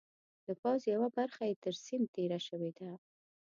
د 0.45 0.47
پوځ 0.61 0.81
یوه 0.93 1.09
برخه 1.17 1.43
یې 1.49 1.55
تر 1.63 1.73
سیند 1.83 2.05
تېره 2.15 2.39
شوې 2.47 2.71
ده. 2.79 2.91